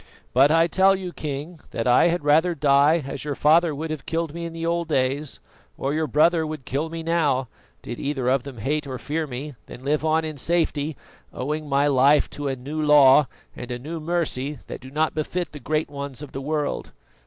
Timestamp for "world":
16.41-16.93